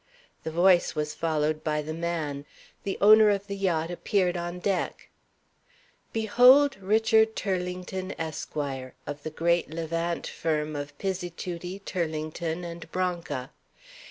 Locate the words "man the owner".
1.93-3.29